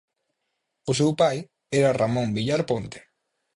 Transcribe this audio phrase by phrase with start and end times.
[0.91, 1.37] O seu pai
[1.79, 2.99] era Ramón Villar Ponte.